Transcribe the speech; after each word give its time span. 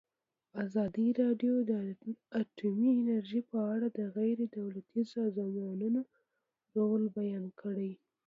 ازادي 0.65 1.07
راډیو 1.21 1.55
د 1.69 1.71
اټومي 2.39 2.89
انرژي 3.01 3.41
په 3.51 3.57
اړه 3.73 3.87
د 3.97 3.99
غیر 4.17 4.37
دولتي 4.57 5.01
سازمانونو 5.15 6.01
رول 6.77 7.03
بیان 7.19 7.45
کړی. 7.61 7.91